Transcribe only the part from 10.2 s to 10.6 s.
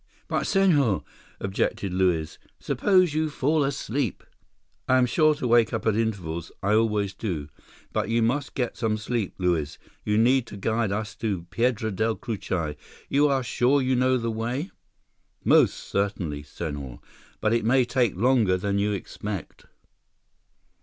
you to